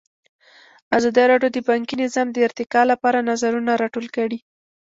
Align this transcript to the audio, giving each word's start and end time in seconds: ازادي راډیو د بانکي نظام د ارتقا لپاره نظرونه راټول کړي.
ازادي 0.97 1.23
راډیو 1.31 1.49
د 1.53 1.57
بانکي 1.69 1.95
نظام 2.03 2.27
د 2.31 2.37
ارتقا 2.47 2.81
لپاره 2.91 3.25
نظرونه 3.31 3.71
راټول 3.81 4.05
کړي. 4.15 4.39